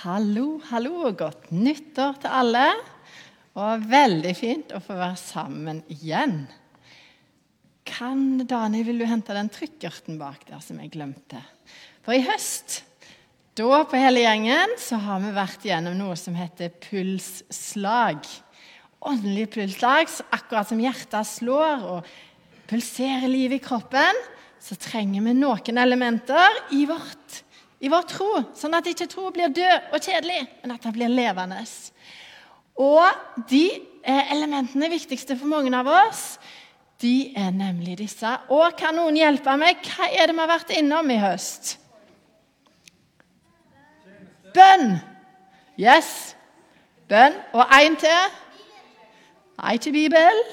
[0.00, 2.64] Hallo, hallo, og godt nyttår til alle.
[3.56, 6.42] Og veldig fint å få være sammen igjen.
[7.88, 11.40] Kan, Daniel, vil du hente den trykkerten bak der som jeg glemte?
[12.04, 12.82] For i høst,
[13.56, 18.20] da på hele gjengen, så har vi vært gjennom noe som heter pulsslag.
[19.00, 22.12] Åndelig pulsslag, akkurat som hjertet slår og
[22.68, 24.16] pulserer liv i kroppen,
[24.60, 27.44] så trenger vi noen elementer i vårt
[27.80, 31.12] i vår tro, sånn at ikke tro blir død og kjedelig, men at det blir
[31.12, 31.62] levende.
[32.76, 33.64] Og de
[34.04, 36.24] eh, elementene viktigste for mange av oss,
[37.00, 38.30] de er nemlig disse.
[38.52, 39.80] Og kan noen hjelpe meg?
[39.88, 41.78] Hva er det vi har vært innom i høst?
[44.52, 44.98] Bønn.
[45.80, 46.34] Yes.
[47.08, 47.38] Bønn.
[47.56, 48.36] Og én til.
[49.60, 50.44] Nei til Bibel.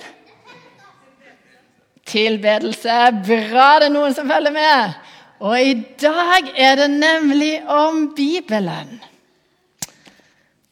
[2.08, 2.98] Tilbedelse.
[3.28, 4.98] Bra det er noen som følger med.
[5.44, 8.98] Og i dag er det nemlig om Bibelen.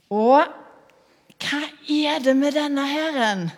[0.10, 0.42] Og
[1.46, 1.62] hva
[1.92, 3.50] er det med denne herren?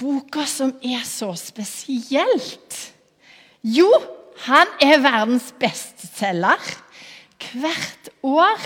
[0.00, 2.80] Boka som er så spesielt?
[3.64, 3.88] Jo,
[4.44, 6.74] han er verdens bestselger.
[7.54, 8.60] Hvert år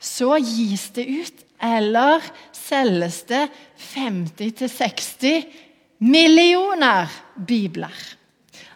[0.00, 2.22] så gis det ut, eller
[2.54, 3.48] selges det,
[3.90, 5.67] 50-60
[5.98, 7.94] millioner bibler.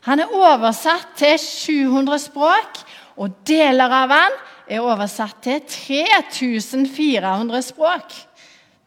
[0.06, 2.82] Han er oversatt til 700 språk,
[3.16, 8.14] og deler av han er oversatt til 3400 språk.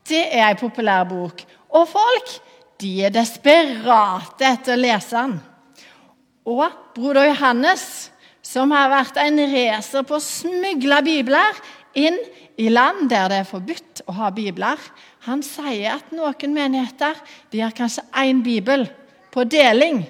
[0.06, 1.42] Det er ei populær bok.
[1.76, 2.34] Og folk
[2.82, 5.38] de er desperate etter å lese den.
[6.46, 8.12] Og broder Johannes,
[8.46, 11.62] som har vært en racer på å smugle bibler
[11.98, 12.18] inn
[12.62, 14.78] i land der det er forbudt å ha bibler,
[15.26, 17.18] han sier at noen menigheter
[17.52, 18.86] de har kanskje én bibel
[19.34, 20.04] på deling.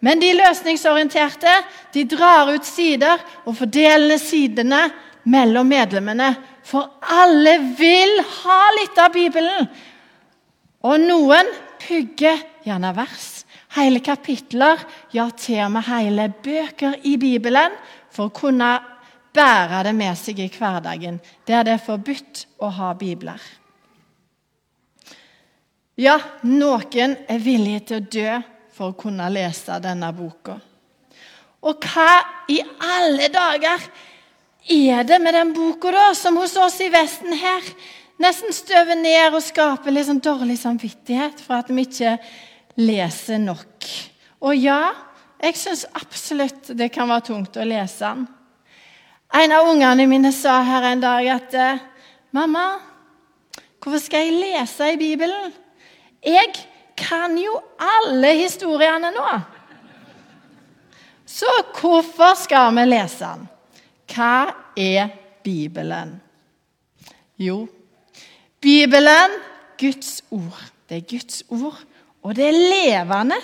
[0.00, 1.54] Men de løsningsorienterte
[1.94, 4.84] de drar ut sider og fordeler sidene
[5.28, 6.32] mellom medlemmene.
[6.68, 9.68] For alle vil ha litt av Bibelen.
[10.86, 11.48] Og noen
[11.82, 13.46] pugger gjerne vers,
[13.78, 14.82] hele kapitler,
[15.14, 17.74] ja, til og med hele bøker i Bibelen
[18.14, 18.76] for å kunne
[19.34, 21.18] bære det med seg i hverdagen,
[21.48, 23.40] der det er forbudt å ha bibler.
[25.98, 26.14] Ja,
[26.46, 28.34] noen er villige til å dø
[28.70, 30.54] for å kunne lese denne boka.
[31.66, 32.20] Og hva
[32.54, 33.82] i alle dager
[34.70, 37.66] er det med den boka, da, som hos oss i Vesten her
[38.22, 42.14] nesten støver ned og skaper litt sånn dårlig samvittighet for at vi ikke
[42.78, 43.90] leser nok?
[44.46, 44.94] Og ja,
[45.42, 48.28] jeg syns absolutt det kan være tungt å lese den.
[49.34, 51.54] En av ungene mine sa her en dag at
[52.30, 52.78] 'Mamma,
[53.82, 55.66] hvorfor skal jeg lese i Bibelen?'
[56.24, 56.52] Jeg
[56.98, 59.28] kan jo alle historiene nå.
[61.28, 63.48] Så hvorfor skal vi lese den?
[64.08, 65.12] Hva er
[65.44, 66.16] Bibelen?
[67.38, 67.68] Jo,
[68.60, 69.36] Bibelen,
[69.78, 70.62] Guds ord.
[70.88, 71.78] Det er Guds ord,
[72.22, 73.36] og det er levende.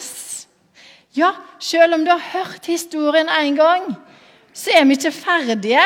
[1.15, 1.31] Ja,
[1.61, 3.93] selv om du har hørt historien en gang,
[4.53, 5.85] så er vi ikke ferdige.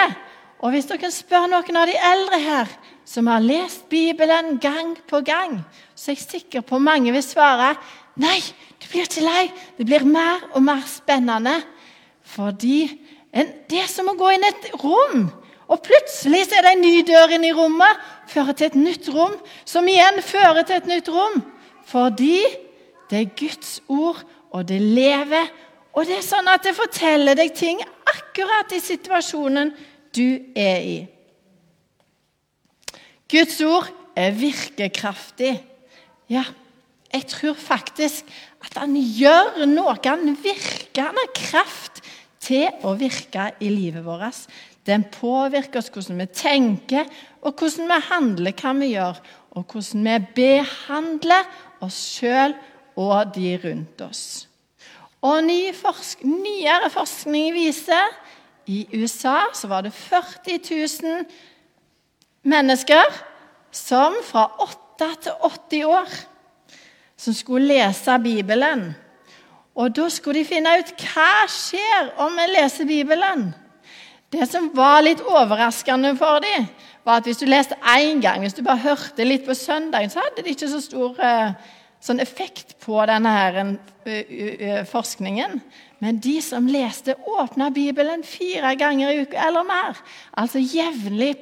[0.59, 2.71] Og hvis dere spør noen av de eldre her,
[3.09, 5.63] som har lest Bibelen gang på gang,
[5.97, 7.73] så er jeg sikker på mange vil svare
[8.21, 8.39] nei,
[8.79, 9.45] du blir ikke lei.
[9.79, 11.57] Det blir mer og mer spennende.
[12.29, 12.83] Fordi
[13.33, 15.29] det er som å gå inn et rom.
[15.69, 19.35] Og plutselig er det en ny dør inn i rommet, fører til et nytt rom,
[19.69, 21.43] som igjen fører til et nytt rom.
[21.89, 22.41] Fordi
[23.09, 24.21] det er Guds ord,
[24.53, 25.49] og det lever.
[25.93, 29.73] Og det er sånn at det forteller deg ting akkurat i situasjonen
[30.17, 30.27] du
[30.57, 30.99] er i.
[33.29, 35.53] Guds ord er virkekraftig.
[36.33, 36.45] Ja,
[37.13, 38.29] jeg tror faktisk
[38.65, 39.97] at han gjør noe.
[40.05, 42.03] Han virker, han har kraft
[42.45, 44.47] til å virke i livet vårt.
[44.89, 47.09] Den påvirker oss hvordan vi tenker,
[47.45, 49.21] og hvordan vi handler, hva vi gjør,
[49.57, 51.49] og hvordan vi behandler
[51.85, 52.57] oss sjøl
[52.99, 54.25] og de rundt oss.
[55.21, 58.13] Og ny forsk Nyere forskning viser
[58.71, 61.25] i USA så var det 40 000
[62.49, 63.17] mennesker
[63.79, 66.19] som fra 8 til 80 år
[67.19, 68.91] som skulle lese Bibelen.
[69.79, 73.49] Og da skulle de finne ut hva skjer om vi leser Bibelen.
[74.29, 76.67] Det som var litt overraskende for dem,
[77.07, 80.21] var at hvis du leste én gang, hvis du bare hørte litt på søndagen, så
[80.21, 81.55] hadde det ikke så stor uh,
[82.05, 83.61] sånn effekt på denne her,
[84.05, 85.61] uh, forskningen.
[86.05, 90.03] Men de som leste, åpna Bibelen fire ganger i uka eller mer,
[90.37, 91.33] altså jevnlig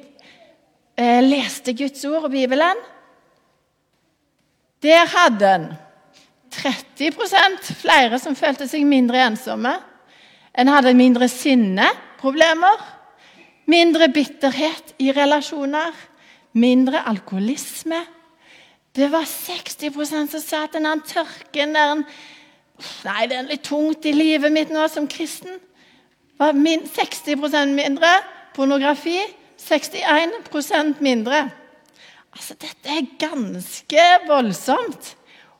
[0.97, 2.79] leste Guds ord og Bibelen,
[4.81, 5.67] der hadde en
[6.53, 9.73] 30% flere som følte seg mindre ensomme.
[10.57, 12.81] En hadde mindre sinneproblemer,
[13.69, 15.93] mindre bitterhet i relasjoner,
[16.57, 17.99] mindre alkoholisme.
[18.95, 22.03] Det var 60% som sa at den tørken der
[22.77, 25.55] Nei, det er litt tungt i livet mitt nå som kristen.
[26.37, 28.11] var 60% mindre
[28.53, 29.17] pornografi,
[29.57, 31.49] 61% mindre.
[32.33, 35.15] Altså, Dette er ganske voldsomt.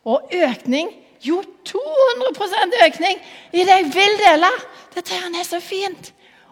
[0.08, 0.94] Og økning
[1.26, 3.18] Jo, 200% økning
[3.52, 4.52] i det jeg vil dele!
[4.94, 6.12] Dette her er så fint.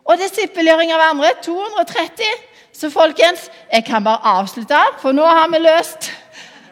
[0.09, 2.25] Og disippelgjøring av andre 230.
[2.73, 6.09] Så folkens, jeg kan bare avslutte, for nå har vi løst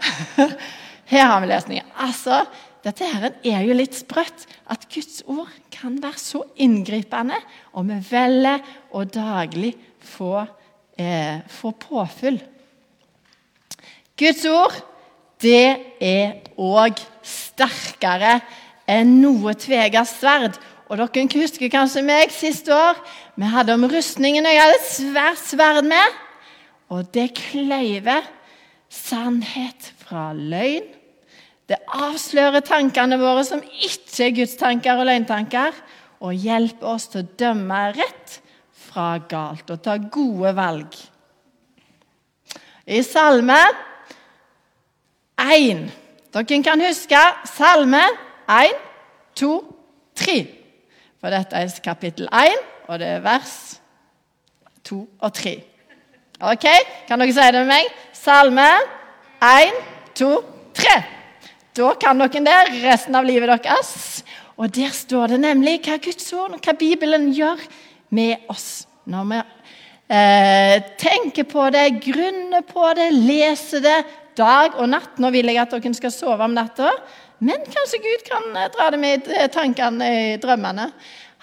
[1.13, 1.93] Her har vi løsningen.
[2.01, 2.41] Altså,
[2.83, 4.47] dette her er jo litt sprøtt.
[4.67, 7.37] At Guds ord kan være så inngripende,
[7.77, 9.73] og vi velger å daglig
[10.03, 10.43] få,
[10.97, 12.41] eh, få påfyll.
[14.19, 14.75] Guds ord
[15.43, 18.37] det er òg sterkere
[18.87, 20.55] enn noe tvega sverd.
[20.91, 22.99] Og Dere husker kanskje meg siste år.
[23.39, 26.19] Vi hadde om rustningen, og jeg hadde et svært sverd med.
[26.93, 28.27] Og det kløyver
[28.93, 30.85] sannhet fra løgn.
[31.67, 35.75] Det avslører tankene våre som ikke er Guds tanker og løgntanker,
[36.23, 38.22] og hjelper oss til å dømme rett
[38.93, 40.93] fra galt og ta gode valg.
[42.85, 43.57] I Salme
[45.39, 45.85] 1
[46.33, 48.01] Dere kan huske Salme
[48.49, 48.73] 1,
[49.37, 49.51] 2,
[50.17, 50.37] 3.
[51.21, 52.57] For dette er kapittel 1,
[52.89, 53.53] og det er vers
[54.89, 55.53] 2 og 3.
[56.43, 56.65] Ok,
[57.07, 57.91] Kan dere si det med meg?
[58.13, 58.67] Salme
[59.39, 59.77] 1,
[60.19, 60.31] 2,
[60.75, 60.97] 3.
[61.77, 64.23] Da kan dere det resten av livet deres.
[64.57, 67.61] Og der står det nemlig hva Guds ord hva Bibelen gjør
[68.13, 68.85] med oss.
[69.09, 69.39] Når vi
[70.13, 73.97] eh, tenker på det, grunner på det, leser det
[74.37, 75.19] dag og natt.
[75.21, 76.93] Nå vil jeg at dere skal sove om natta,
[77.43, 80.89] men kanskje Gud kan eh, dra det med i tankene i drømmene.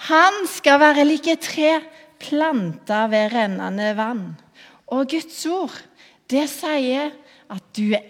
[0.08, 1.75] Han skal være like tre
[2.20, 4.25] planta ved rennende vann.
[4.90, 5.76] Og Guds ord,
[6.31, 7.12] det sier
[7.50, 8.06] at du er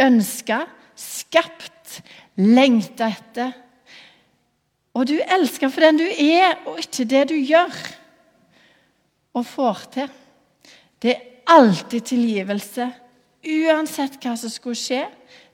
[0.00, 0.62] ønska
[0.98, 2.00] skapt,
[2.38, 3.52] lengta etter.
[4.98, 7.74] Og du elsker for den du er, og ikke det du gjør
[9.38, 10.08] og får til.
[10.98, 12.88] Det er alltid tilgivelse,
[13.46, 15.04] uansett hva som skulle skje.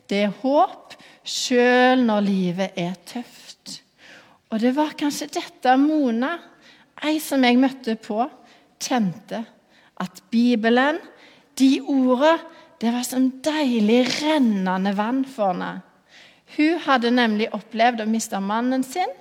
[0.09, 3.83] Det er håp, sjøl når livet er tøft.
[4.49, 6.33] Og det var kanskje dette Mona,
[7.05, 8.23] ei som jeg møtte på,
[8.81, 9.43] kjente.
[10.01, 10.97] At Bibelen,
[11.61, 12.39] de ordene,
[12.81, 15.85] det var som deilig rennende vann for henne.
[16.57, 19.13] Hun hadde nemlig opplevd å miste mannen sin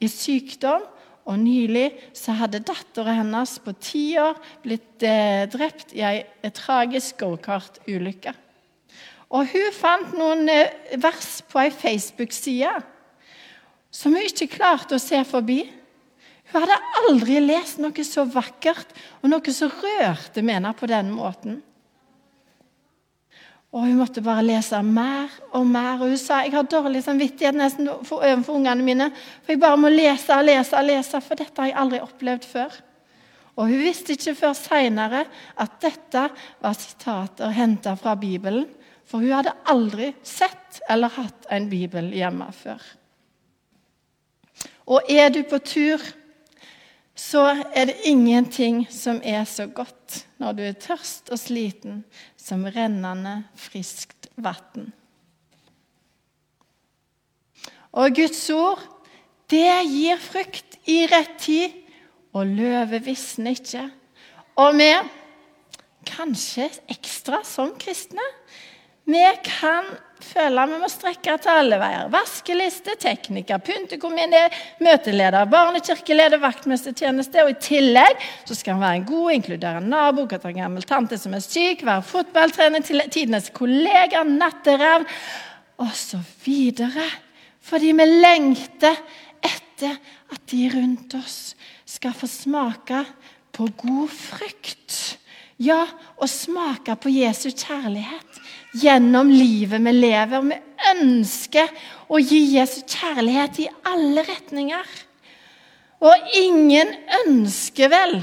[0.00, 0.84] i sykdom,
[1.26, 7.18] og nylig så hadde datteren hennes på ti år blitt eh, drept i ei tragisk
[7.24, 8.34] gokartulykke.
[9.34, 12.70] Og hun fant noen eh, vers på ei Facebook-side
[13.90, 15.64] som hun ikke klarte å se forbi.
[16.52, 18.92] Hun hadde aldri lest noe så vakkert
[19.22, 21.58] og noe som rørte med henne på den måten.
[23.76, 26.00] Og hun måtte bare lese mer og mer.
[26.00, 29.10] Og hun sa jeg har dårlig samvittighet nesten overfor ungene mine.
[29.44, 32.46] For jeg bare må lese og lese og lese, for dette har jeg aldri opplevd
[32.48, 32.78] før.
[33.56, 35.26] Og hun visste ikke før seinere
[35.60, 36.24] at dette
[36.64, 38.64] var sitater henta fra Bibelen.
[39.06, 42.80] For hun hadde aldri sett eller hatt en bibel hjemme før.
[44.88, 46.00] Og er du på tur
[47.16, 52.02] så er det ingenting som er så godt når du er tørst og sliten,
[52.36, 54.92] som rennende, friskt vann.
[57.96, 58.82] Og Guds ord,
[59.48, 61.72] det gir frukt i rett tid,
[62.36, 63.86] og løvet visner ikke.
[64.60, 64.90] Og vi,
[66.06, 68.24] kanskje ekstra som kristne,
[69.06, 69.86] vi kan
[70.26, 72.08] føle vi må strekke til alle veier.
[72.10, 74.42] Vaskeliste, tekniker, pyntekomité,
[74.82, 77.44] møteleder, barnekirkeleder, vaktmestertjeneste.
[77.44, 80.88] Og i tillegg så skal han være en god, inkluderende nabo, kan ta en gammel
[80.88, 82.82] tante som er syk, være fotballtrener,
[83.12, 85.06] tidenes kollega, natteravn
[85.84, 86.50] osv.
[87.66, 88.98] Fordi vi lengter
[89.44, 89.94] etter
[90.32, 91.54] at de rundt oss
[91.86, 93.04] skal få smake
[93.54, 94.98] på god frukt.
[95.62, 95.84] Ja,
[96.18, 98.42] og smake på Jesu kjærlighet
[98.82, 100.48] gjennom livet vi lever.
[100.50, 100.58] Vi
[100.92, 101.72] ønsker
[102.08, 104.96] å gi Jesu kjærlighet i alle retninger.
[106.04, 106.92] Og ingen
[107.24, 108.18] ønsker vel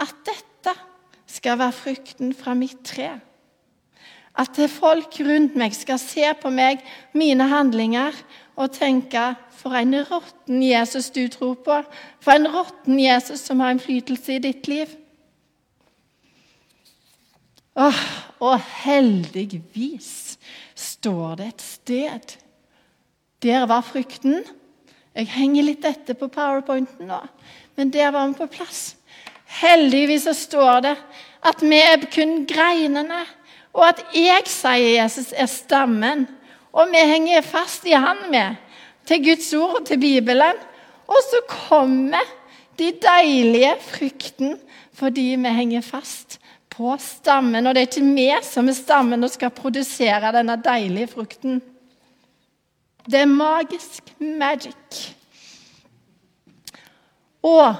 [0.00, 0.76] at dette
[1.30, 3.16] skal være frukten fra mitt tre.
[4.38, 6.80] At folk rundt meg skal se på meg,
[7.12, 8.14] mine handlinger,
[8.60, 11.80] og tenke for en råtten Jesus du tror på.
[12.22, 14.92] For en råtten Jesus som har innflytelse i ditt liv.
[17.78, 18.00] Åh,
[18.40, 20.38] og heldigvis
[20.74, 22.36] står det et sted.
[23.42, 24.42] Der var frykten.
[25.14, 27.20] Jeg henger litt etter på powerpointen nå.
[27.76, 28.96] Men der var vi på plass.
[29.60, 30.96] Heldigvis så står det
[31.46, 33.22] at vi er kun greinene,
[33.72, 36.26] og at jeg, sier Jesus, er stammen.
[36.70, 38.58] Og vi henger fast i Han med,
[39.06, 40.58] til Guds ord, til Bibelen.
[41.10, 42.26] Og så kommer
[42.78, 44.58] de deilige frykten
[45.00, 46.36] fordi vi henger fast
[46.70, 47.66] på stammen.
[47.66, 51.60] Og det er ikke vi som er stammen og skal produsere denne deilige frukten.
[53.10, 55.14] Det er magisk magic.
[57.42, 57.74] Og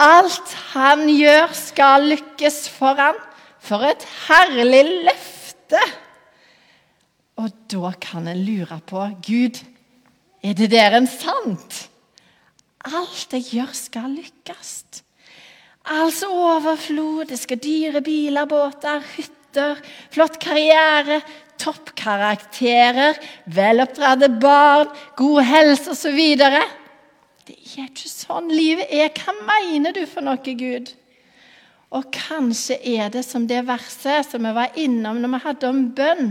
[0.00, 3.18] alt han gjør, skal lykkes for han.
[3.62, 5.82] For et herlig løfte!
[7.38, 9.60] Og da kan en lure på Gud,
[10.42, 11.78] er det der en sant?
[12.84, 15.01] Alt jeg gjør, skal lykkes.
[15.82, 19.80] Altså overflod, det skal dyre biler, båter, hytter,
[20.14, 21.20] flott karriere,
[21.58, 23.18] toppkarakterer,
[23.50, 26.20] veloppdratte barn, god helse osv.
[26.38, 29.10] Det er ikke sånn livet er.
[29.10, 30.94] Hva mener du for noe, Gud?
[31.92, 35.82] Og kanskje er det som det verset som vi var innom når vi hadde om
[35.96, 36.30] bønn.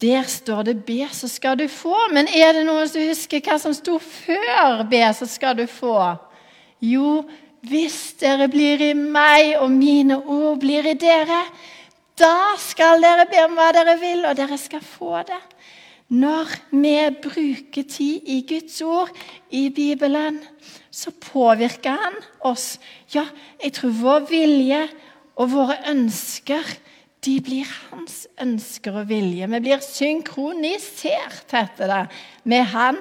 [0.00, 2.12] Der står det 'be, så skal du få'.
[2.12, 6.16] Men er det noen som husker hva som sto før 'be, så skal du få'?
[6.80, 7.24] Jo,
[7.66, 11.42] hvis dere blir i meg, og mine ord blir i dere,
[12.16, 15.42] da skal dere be om hva dere vil, og dere skal få det.
[16.16, 19.10] Når vi bruker tid i Guds ord,
[19.50, 20.38] i Bibelen,
[20.90, 22.76] så påvirker han oss.
[23.12, 23.26] Ja,
[23.62, 24.84] jeg tror vår vilje
[25.36, 26.76] og våre ønsker
[27.26, 29.48] de blir hans ønsker og vilje.
[29.50, 32.02] Vi blir synkronisert, heter det,
[32.46, 33.00] med han.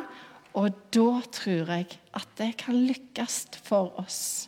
[0.55, 4.47] Og da tror jeg at det kan lykkes for oss.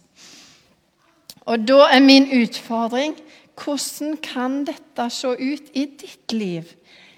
[1.47, 3.15] Og da er min utfordring
[3.57, 6.67] hvordan kan dette se ut i ditt liv?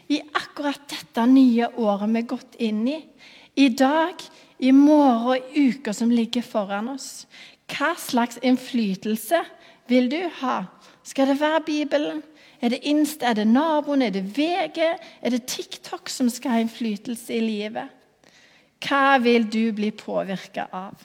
[0.09, 3.00] I akkurat dette nye året vi er gått inn i.
[3.59, 4.21] I dag,
[4.59, 7.27] i morgen i uka som ligger foran oss.
[7.69, 9.43] Hva slags innflytelse
[9.89, 10.63] vil du ha?
[11.03, 12.24] Skal det være Bibelen?
[12.62, 14.79] Er det Insta, er det naboen, er det VG,
[15.21, 17.88] er det TikTok som skal ha innflytelse i livet?
[18.83, 21.00] Hva vil du bli påvirka av?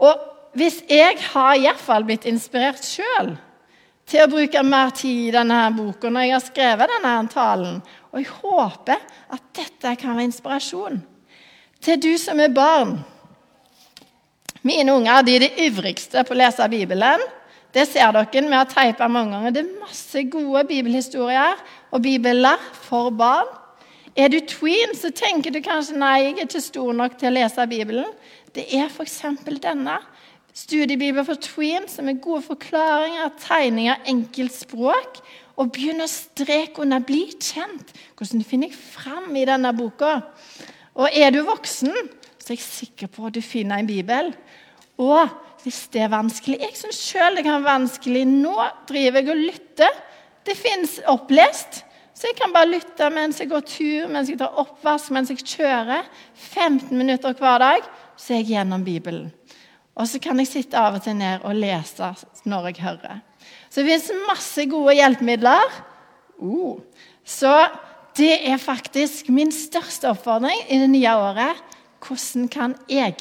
[0.00, 3.36] Og hvis jeg har iallfall blitt inspirert sjøl
[4.10, 7.78] til å bruke mer tid i denne boka når jeg har skrevet denne talen,
[8.10, 8.98] og jeg håper
[9.30, 11.00] at dette kan være inspirasjon
[11.80, 12.98] til du som er barn.
[14.66, 17.22] Mine unger de er de ivrigste på å lese Bibelen.
[17.72, 18.26] Det ser dere.
[18.28, 19.54] Vi har teipa mange ganger.
[19.54, 21.62] Det er masse gode bibelhistorier
[21.94, 23.48] og bibler for barn.
[24.18, 27.36] Er du tween, så tenker du kanskje nei, jeg er ikke stor nok til å
[27.38, 28.10] lese Bibelen.
[28.52, 29.20] Det er f.eks.
[29.62, 29.96] denne.
[30.60, 35.20] Studiebibel for tween, som er gode forklaringer, tegninger, enkelt språk.
[35.60, 37.92] Og begynn å streke under 'bli kjent'.
[38.16, 40.20] Hvordan finner jeg fram i denne boka?
[40.94, 41.92] Og er du voksen,
[42.38, 44.34] så er jeg sikker på at du finner en bibel.
[44.98, 45.28] Og
[45.62, 48.24] hvis det er vanskelig Jeg syns sjøl det kan være vanskelig.
[48.26, 48.56] Nå
[48.88, 49.92] driver jeg og lytter.
[50.44, 51.84] Det fins opplest.
[52.14, 55.40] Så jeg kan bare lytte mens jeg går tur, mens jeg tar oppvask, mens jeg
[55.40, 56.04] kjører.
[56.34, 57.80] 15 minutter hver dag,
[58.16, 59.30] så er jeg gjennom Bibelen.
[60.00, 62.12] Og så kan jeg sitte av og til ned og lese
[62.48, 63.20] når jeg hører.
[63.68, 65.76] Så det fins masse gode hjelpemidler.
[66.40, 66.80] Uh.
[67.24, 67.52] Så
[68.16, 71.60] det er faktisk min største oppfordring i det nye året.
[72.00, 73.18] Hvordan kan jeg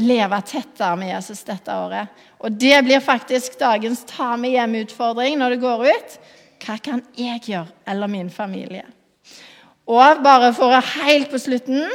[0.00, 2.08] leve tettere med Jesus dette året.
[2.40, 6.16] Og det blir faktisk dagens ta med hjem-utfordring når det går ut.
[6.62, 8.86] Hva kan jeg gjøre, eller min familie?
[9.90, 11.88] Og bare for å helt på slutten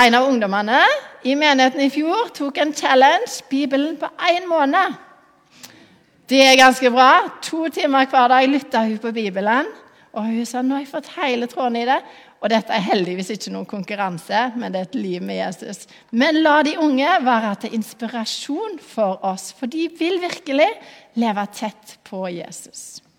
[0.00, 0.78] En av ungdommene
[1.24, 4.96] i menigheten i fjor tok en challenge Bibelen på én måned.
[6.30, 7.26] Det er ganske bra.
[7.42, 9.66] To timer hver dag lytta hun på Bibelen.
[10.14, 11.98] Og hun sa nå har jeg fått hele tråden i det.
[12.40, 15.84] Og dette er heldigvis ikke noen konkurranse, men det er et liv med Jesus.
[16.10, 20.70] Men la de unge være til inspirasjon for oss, for de vil virkelig
[21.20, 23.02] leve tett på Jesus.